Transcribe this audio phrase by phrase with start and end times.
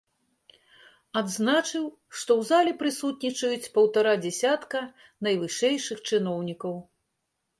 [1.19, 1.83] Адзначыў,
[2.19, 4.79] што ў зале прысутнічаюць паўтара дзясятка
[5.27, 6.75] найвышэйшых чыноўнікаў.